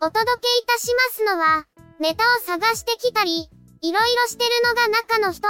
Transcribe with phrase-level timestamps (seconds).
[0.00, 1.66] お届けいたしますのは、
[1.98, 5.48] ネタを探してきたり、いろいろしてるのが中の人、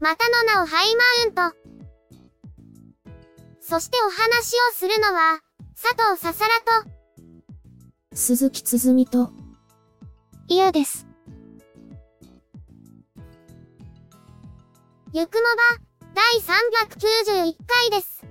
[0.00, 1.56] またの名をハイマウント。
[3.60, 5.40] そしてお話をするのは、
[5.76, 6.90] 佐藤ささらと、
[8.14, 9.32] 鈴木つづみと、
[10.48, 11.06] 嫌です。
[15.12, 18.24] ゆくもば、第391回です。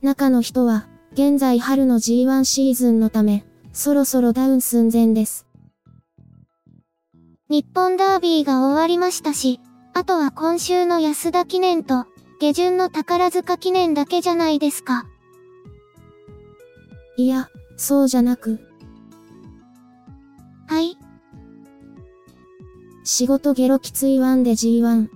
[0.00, 3.44] 中の人は、現在春の G1 シーズンのため、
[3.74, 5.46] そろそろダウン寸前です。
[7.50, 9.60] 日本ダービーが終わりましたし、
[9.94, 12.06] あとは今週の安田記念と、
[12.40, 15.06] 下旬の宝塚記念だけじゃないですか。
[17.16, 18.60] いや、そうじゃなく。
[20.68, 20.96] はい。
[23.02, 25.08] 仕事ゲロきついワンで G1。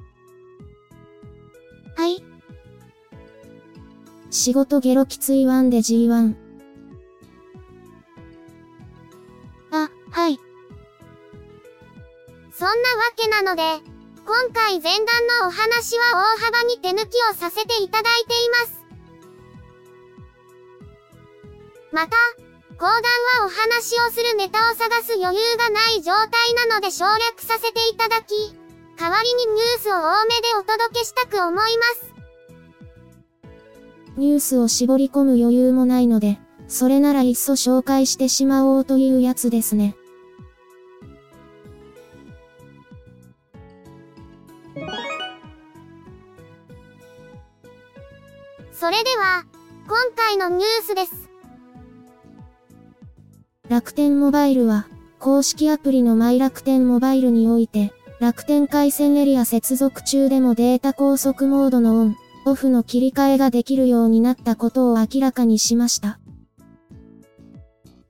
[1.97, 2.25] はい。
[4.31, 6.48] 仕事ゲロきついワンで G1。
[12.59, 12.77] そんなわ
[13.15, 13.63] けなので、
[14.27, 15.07] 今回前段
[15.41, 18.85] のお話は大幅に手抜きをさせていただいています。
[21.93, 22.17] また、
[22.77, 22.91] 講談
[23.39, 28.35] はお話をするネタを探す余裕がない状態なので省略させていただき、
[28.99, 32.13] 代わりにニュースを多めでお届けしたく思います。
[34.17, 39.95] ニュースを絞り込む余裕もないので、それならいっそ紹介してしまおうというやつですね。
[48.99, 49.45] それでは、
[49.87, 51.31] 今回のニュースです。
[53.69, 54.89] 楽天モバイルは、
[55.21, 66.19] 公式アプリのマイ楽天モバイルにおいて、楽天回線エリア接続中でもデータ高速モードのオン、オフの切り替えができるようになったことを明らかにしました。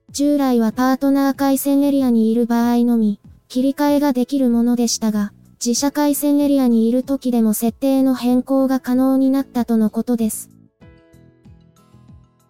[0.09, 5.33] 従来はパートナー回線エリアにいる場合のみ、切り替えができるものでしたが、
[5.63, 10.49] 自社回線エリアにいる時でも設定の変更が可能になったとのことです。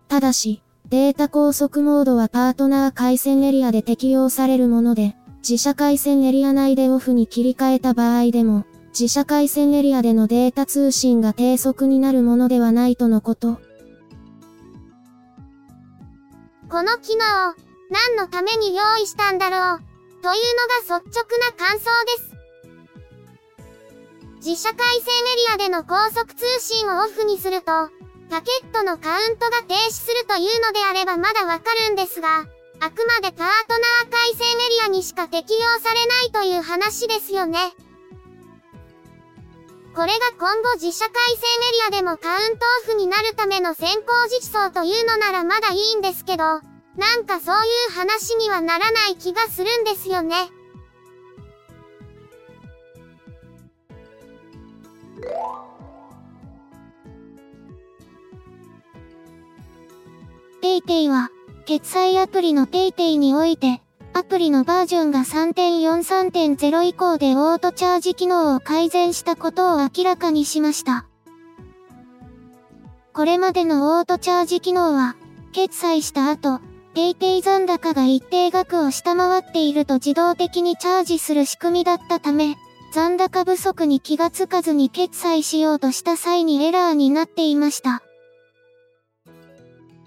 [0.10, 5.16] ただし、データ高速モードはパートナー回線エリアで適用されるもので、
[5.48, 13.60] 自社回線エリア内でオフに切り替えた場合でも、自社回線エリアでのデータ通信が低速になるものではないとのこと。
[16.70, 17.54] この機能を、
[17.92, 20.32] 何のために用意したんだろう、というの
[20.90, 21.86] が率直な感想
[22.18, 22.34] です。
[24.48, 25.02] 自社回線エ
[25.36, 27.92] リアでの高速通信をオフにすると、
[28.30, 32.46] パケットのカウントが停止するというのであればまだわかるんですが、
[32.82, 37.60] あくまでパートナー回線エリアにしか適用されないという話ですよね。
[39.96, 41.42] これが今後自社回線
[41.90, 46.62] エリアでもカウントオフになるための先行実装というのならまだいいんですけど、な
[47.16, 50.36] んかそういう話にはならない気がするんですよね。
[60.62, 61.30] PayPay は、
[61.66, 63.82] 決済アプリの PayPay において、
[64.14, 71.06] アプリのバージョンが3.43.0以降でオートチャージ機能を改善したことを明らかにしました。
[73.14, 75.16] これまでのオートチャージ機能は、
[75.52, 76.60] 決済した後、
[76.96, 82.56] PayPay 残高が一定額を下回っていると自動的にチャージする仕組みだったため、
[82.92, 88.04] 残高不足に気がつかずに決済しようとした際にエラーになっていました。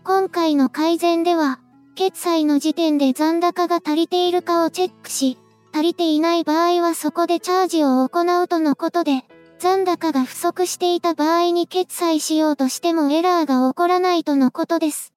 [0.05, 1.61] 今回の改善では、
[1.95, 5.39] 決済の時点で残高が足りているかをチェックし、
[5.73, 9.23] 足りていない場合はそこでチャージを行うとのことで、
[9.61, 15.13] 残高が不足していた場合に決済しようとしてもエラーが起こらないとのことです。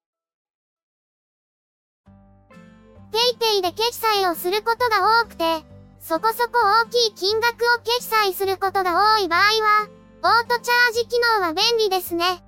[3.12, 5.66] PayPay で決済をすることが多くて、
[6.00, 9.90] そこそこ大きい金額を決済することが多い場合は、
[10.22, 12.45] オートチャージ機能は便利ですね。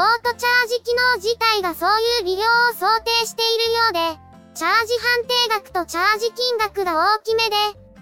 [0.00, 7.56] オートチャージ機能自体がそういう利用を想定しているようで、チャージ判定額とチャージ金額が大きめで、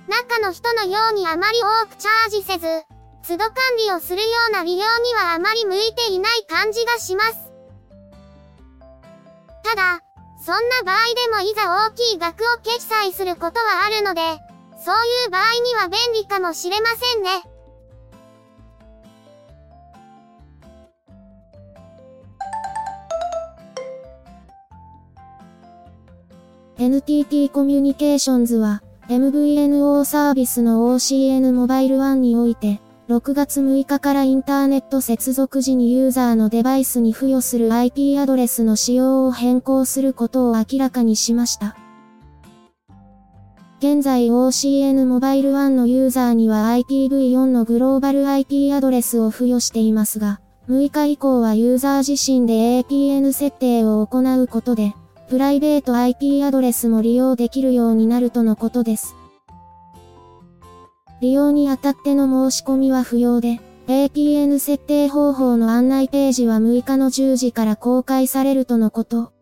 [0.06, 2.68] 中の人のようにあまり多くチャージせず、
[3.26, 7.50] 都度管理をするような利用にはあまり向いていない感じがします。
[9.64, 9.98] ただ、
[10.46, 14.20] そんな場合でもいざ大きい額を決済することはあるので、
[14.78, 17.57] そういう場合には便利かもしれませんね。
[26.88, 32.80] NTT コミュニケーションズは MVNO サービスの OCN モバイル1において
[33.10, 41.76] 6月6日からインターネット接続時にユーザーのデバイスに付与する IP アドレスの仕様を変更することを明らかにしました。
[43.80, 50.40] 現在 OCN モバイル1のユーザーには IPv4 のグローバル IP アドレスを付与していますが、
[50.70, 54.94] 6日以降はユーザー自身で APN 設定を行うことで、
[55.28, 59.14] プライベート IP アドレスも利用できるようになるとのことです。
[61.20, 69.32] 利用にあたっての申し込みは不要で、APN 設定方法の案内ページは6日の10時から公開されるとのこと。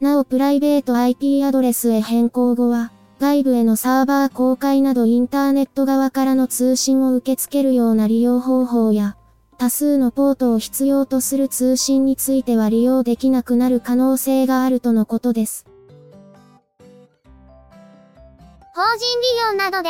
[0.00, 9.16] なおプライベート IP アドレスへ変更後は、外部へのサーバー公開などインターネット側からの通信を受け付けるような利用方法や、
[9.54, 15.64] 多数のポートを必要とする通信については利用できなくなる可能性があるとのことです。
[18.74, 19.88] 法人利用などで、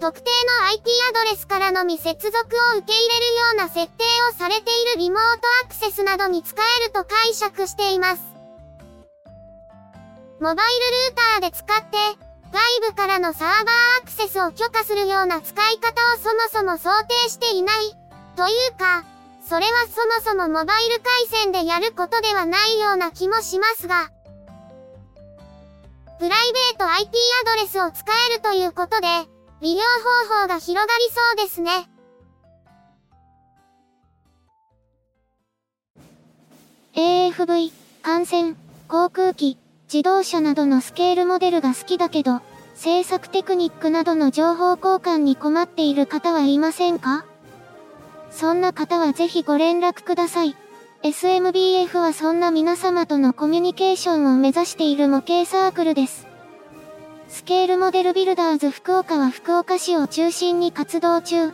[0.00, 0.30] 特定
[0.60, 2.38] の IP アドレスからのみ接続
[2.74, 8.22] を受け入れるような設定をされているリモートアクセスなどに使えると解釈しています。
[10.40, 11.96] モバイルルーターで使って、
[12.52, 17.96] 外部からのサーバーアクセスを許可するような使い方をそもそも想定していない、
[18.36, 19.04] というか、
[19.48, 19.72] それは
[20.22, 21.00] そもそもモバイル
[21.30, 24.10] 回線でやることではないような気もしますが、
[26.18, 27.08] プライベート IP
[27.42, 29.06] アドレスを使えるということで、
[29.60, 29.82] 利用
[30.28, 31.88] 方法が広がりそうですね。
[36.94, 37.72] AFV、
[38.02, 38.56] 艦船、
[38.88, 39.58] 航空機、
[39.92, 42.40] 自動車などのスケールモデルが好きだけど、
[42.74, 47.26] 制作テクニックなどの情報交換に困っている方はいませんか？
[48.34, 50.56] そんな方はぜひご連絡ください。
[51.04, 56.26] SMBF はそんな皆様とのコミュニケーションを目指している模型サークルです。
[57.28, 61.52] スケールモデルビルダーズ福岡は福岡市を中心に活動中。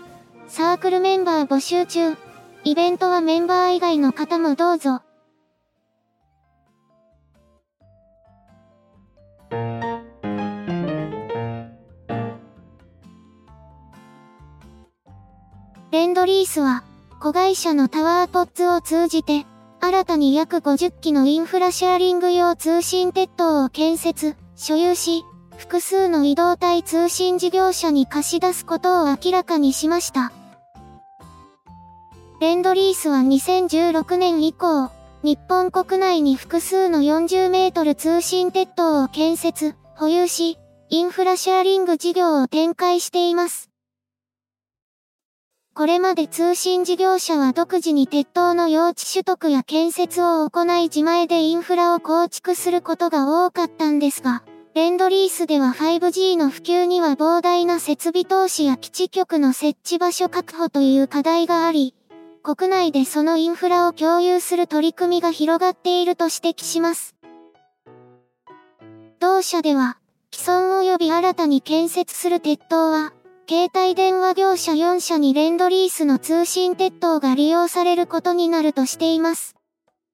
[0.48, 2.16] サークルメンバー募集中。
[2.64, 5.02] イベントはメンバー以外の方もどうぞ。
[16.00, 16.82] レンドリースは、
[17.20, 19.44] 子会社のタワーポッツを通じて、
[19.82, 25.26] 新たに約50機のインフラシェアリング用通信鉄塔を建設、所有し、
[25.58, 30.32] 複数の移動体通信事業者に貸し出すことを明らかにしました。
[32.41, 34.88] レンドリースは2016年以降、
[35.23, 40.56] 日本国内に複数の40メートル通信鉄塔を建設、保有し、
[40.88, 43.69] インフラシェアリング事業を展開しています。
[45.80, 54.44] これまで通信事業者は独自に鉄塔の用地取得や建設を行い自前でインフラを構築することが多かったんですが、
[54.75, 61.94] レンドリースでは 5G の普及には膨大な設備投資や基地局の設置場所確保という課題があり、
[62.42, 67.16] 国内でそのインフラを共有する取り組みが広がっていると指摘します。
[69.18, 69.96] 同社では、
[70.30, 73.14] 既存及び新たに建設する鉄塔は、
[73.50, 79.57] 携帯電話業者4社にレンドリースの通信鉄塔が利用されることになるとしています。
[79.99, 80.07] ほ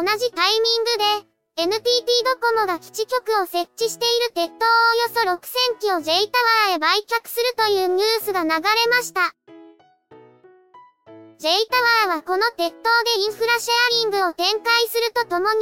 [0.00, 1.84] ぼ同じタイミングで、NTT
[2.24, 6.38] ドコモが基地局を設置している鉄塔およそ6000機を J タ
[6.70, 9.34] ワーへ売却するというニュースが流れました。
[11.38, 11.50] J
[12.06, 15.58] タワーはこの鉄塔でインフラシェアリングを展開するとともに、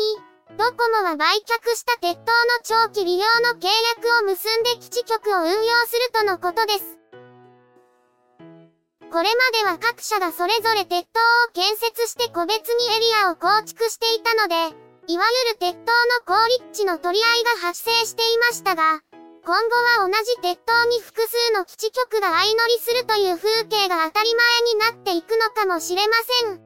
[0.56, 5.54] ドコモは売却した鉄塔の長期利用の契約を結んで基地局を運用
[5.86, 6.96] するとのことです。
[9.12, 14.54] これまでは各社がそれぞれ鉄塔を建設して個別にエリアを構築していたので、
[15.08, 19.00] いわゆる鉄塔の高立地の取り合いが発生していましたが、
[19.44, 26.60] 今後は同じ鉄塔に複数の基地局が相乗りするという風景が当たり前になっていくのかもしれません。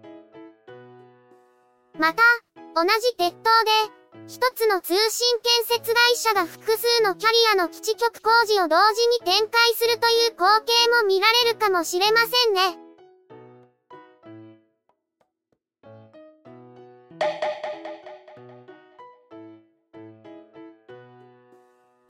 [1.99, 2.23] また、
[2.75, 10.73] 同じ鉄塔で、一つの通信建設会社が複数のキャリアの基地局工事を同時に展開するという光景
[11.03, 12.79] も見られるかもしれませんね。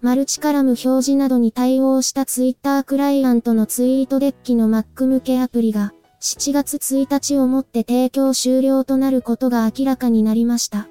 [0.02, 10.86] マルチカラム表示などに対応した Twitter クライアントのツイートデッキの Mac 向けアプリが7月1日をもって提供終了となることが明らかになりました。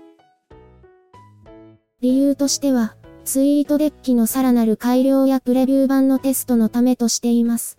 [2.01, 2.95] 理由としては、
[3.25, 7.77] ツイートデッキのさらなる改良やプレビュー版のテストのためとしています。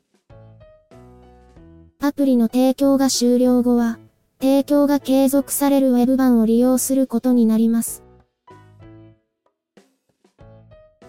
[2.00, 3.98] アプリの提供が終了後は、
[4.40, 8.04] 提供が継続される Web 版を利用することになります。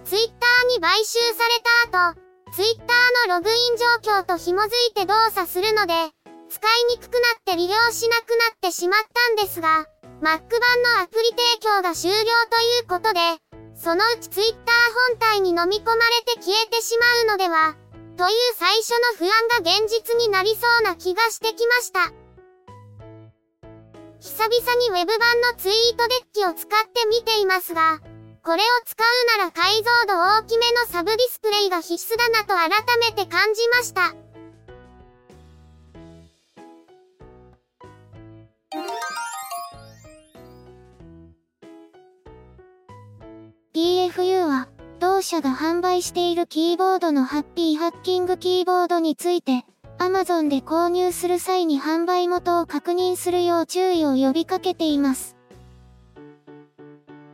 [0.06, 1.48] ツイッターに買収さ
[1.92, 2.20] れた後、
[2.52, 5.94] ツイッターのログイン状況と紐づいて動作するので、
[6.51, 9.88] 使いにくくなって利用しなくなってしまったんですが、
[10.20, 12.15] Mac 版のアプリ提供が終了
[12.51, 13.20] ということで、
[13.74, 14.60] そのうちツイッター
[15.10, 17.75] 本体に飲み込まれて消えてしまうのでは、
[18.17, 22.12] という最初の不安が現実になりそうな気がしてきました。
[24.20, 28.00] 久々に Web 版のツイートデッキを使ってみていますが、
[28.43, 34.21] これを使うなら解像度大きめのサブディスプレイが必須だなと改めて感じました。
[45.22, 49.66] 同社が販売しているキーボードのハッピーハッキングキーボードについて、
[50.00, 55.36] Amazon で購入する際に販売元を確認するよう注意を呼びかけています。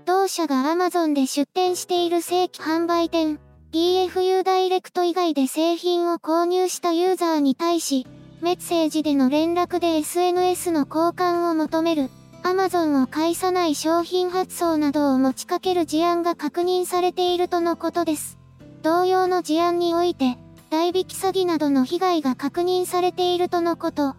[0.05, 3.39] 同社が Amazon で出店している正規販売店、
[3.71, 8.05] PFU ダイレクト以外で製品を購入したユーザーに対し、
[8.41, 12.09] メッセージでの連絡で SNS の交換を求める、
[12.43, 18.37] Amazon を介さない商品発送などを持ちかける事案が確認されているとのことです。
[18.83, 20.37] 同様の事案において、
[20.69, 24.15] 代引き詐欺などの被害が確認されているとのこと。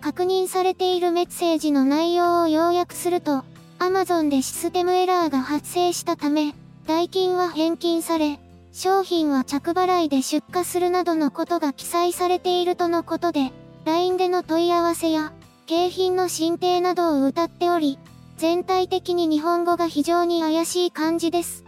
[0.00, 3.44] 確認されているメッセージの内容を要約すると、
[3.78, 6.54] Amazon でシステムエラーが発生したため、
[6.86, 8.40] 代金は返金され、
[8.72, 13.52] 商品は着払いで出荷するなどのことが記載されているとのことで、
[13.84, 15.32] LINE での問い合わせや、
[15.66, 17.98] 景品の進呈などを謳っており、
[18.36, 21.64] 全体的に日本語が非常に怪しい感じです。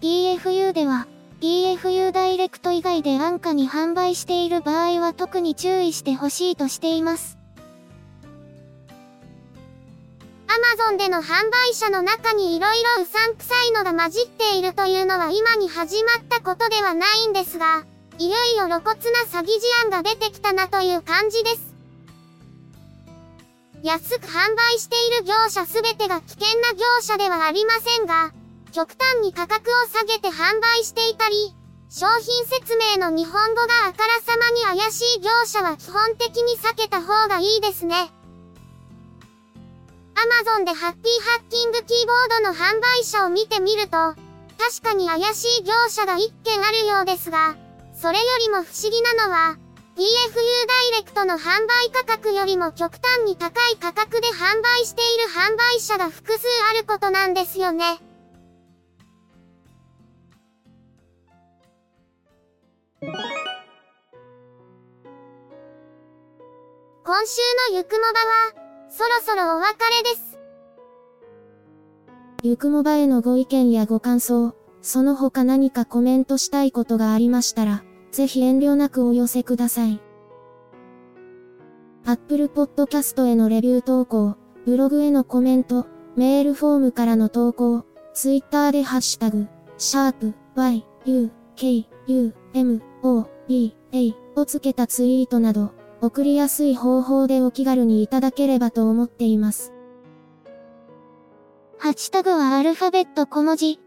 [0.00, 1.06] PFU では、
[1.40, 7.38] PFU ダイレクト以外で安価に販売している場合は特に注意してほしいとしています。
[10.48, 17.84] Amazon での販売者の中に色々うさんくさいのが混じっているというのは今に始まったことではないんですが、
[18.18, 21.73] いよいよ露骨な詐欺事案が出てきたなという感じです。
[23.84, 28.32] 安く販売している業者すべてが危険な業者ではありませんが、
[28.72, 31.54] 極端に価格を下げて販売していたり、
[31.90, 38.10] 商品説明の日本語があからさまに怪しい業者は基本的に避けた方がいいですね。
[40.14, 44.16] Amazon でハッピーハッキングキーボードの販売者を見てみると、確
[44.82, 47.54] かに怪しい業者が1件あるようですが、
[47.92, 49.58] それよりも不思議なのは、
[49.96, 57.84] PFU ダイレクトの販売価格よりも極端に高い価格で販売している販売者が複数あることなんですよね。
[67.04, 70.38] 今週のゆくもばは、そろそろお別れです。
[72.42, 77.84] ゆくもばへのご意見やご感想、その他何かコメントしたいことがありましたら、
[78.14, 80.00] ぜひ遠慮なくお寄せください。
[82.04, 99.72] Apple Podcast へのレビュー投稿、ブログへのコメント、メールフォームからの投稿、Twitter でハッシュタグ、シャープ y, u, k, u, m, o, b, a をつけたツイートなど、送りやすい方法でお気軽にいただければと思っています。
[101.80, 103.80] ハッシュタグはアルファベット小文字。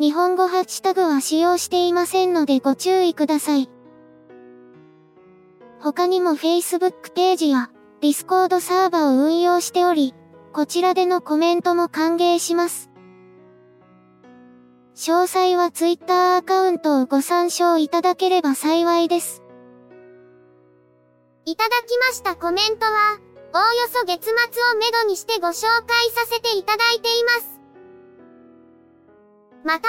[0.00, 3.73] 日本語ハッシュタグは使用していませんのでご注意ください。
[5.84, 7.68] 他にも Facebook ページや
[8.00, 10.14] Discord サーバを運用しており、
[10.54, 12.88] こちらでのコメントも歓迎します。
[14.94, 19.42] 詳細は Twitter アカウントをご参照いただければ幸いです。
[21.44, 23.18] いただきましたコメントは、
[23.52, 27.60] おおよそ月末をめどにしてご紹介させていただいています。
[29.62, 29.88] また、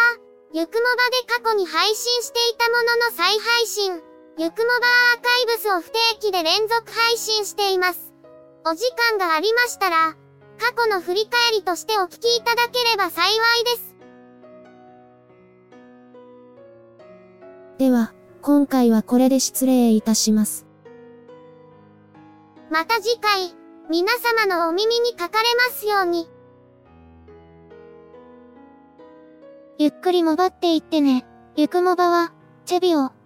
[0.51, 4.01] ゆくもばで過去に配信していたものの再配信、
[4.37, 4.73] ゆくもば
[5.15, 8.13] アーカイブスを不定期で連続配信しています。
[8.65, 10.17] お時間がありましたら、
[10.59, 13.95] 過去の振り返りとしてお聞きいただければ幸いです。
[17.77, 20.65] では、今回はこれで失礼いたします。
[22.69, 23.55] また次回、
[23.89, 26.27] 皆様のお耳にかかれますように。
[29.77, 31.25] ゆっくりもばっていってね。
[31.55, 32.33] ゆくもばは、
[32.65, 33.11] チェビオ、